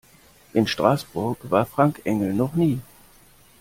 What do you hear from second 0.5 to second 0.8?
In